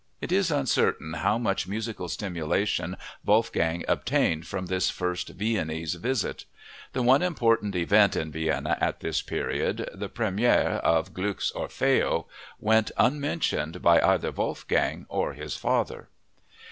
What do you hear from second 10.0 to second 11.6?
première of Gluck's